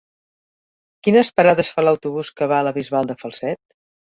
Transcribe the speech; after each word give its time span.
Quines 1.07 1.29
parades 1.41 1.69
fa 1.75 1.83
l'autobús 1.85 2.33
que 2.41 2.49
va 2.53 2.59
a 2.63 2.67
la 2.71 2.73
Bisbal 2.79 3.13
de 3.13 3.19
Falset? 3.23 3.63